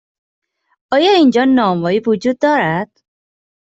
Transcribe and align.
آیا 0.95 1.11
اینجا 1.15 1.43
نانوایی 1.45 1.99
وجود 2.07 2.37
دارد؟ 2.39 2.91